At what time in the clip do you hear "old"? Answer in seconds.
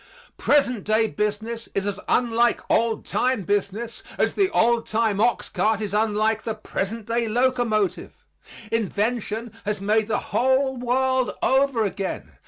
2.71-3.05, 4.49-4.87